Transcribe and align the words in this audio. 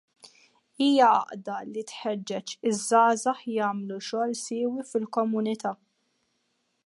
Hija 0.77 1.09
għaqda 1.17 1.57
li 1.73 1.83
tħeġġeġ 1.91 2.55
iż-żgħażagħ 2.71 3.45
jagħmlu 3.59 3.99
xogħol 4.09 4.35
siewi 4.45 4.87
fil-komunità. 4.93 5.77